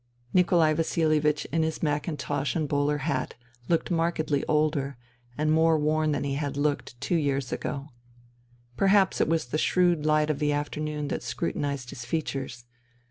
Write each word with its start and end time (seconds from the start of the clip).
Nikolai 0.33 0.73
Vasilievich 0.73 1.45
in 1.51 1.61
his 1.61 1.83
mackintosh 1.83 2.55
and 2.55 2.67
bowler 2.67 2.97
hat 3.05 3.35
looked 3.69 3.91
markedly 3.91 4.43
older 4.47 4.97
and 5.37 5.51
more 5.51 5.77
worn 5.77 6.11
than 6.11 6.23
he 6.23 6.33
had 6.33 6.57
looked 6.57 6.99
two 6.99 7.17
years 7.17 7.51
ago. 7.51 7.89
Perhaps 8.75 9.21
it 9.21 9.27
was 9.29 9.45
the 9.45 9.59
shrewd 9.59 10.03
light 10.03 10.31
of 10.31 10.39
the 10.39 10.51
afternoon 10.51 11.09
that 11.09 11.21
scru 11.21 11.55
tinized 11.55 11.91
his 11.91 12.03
features. 12.03 12.65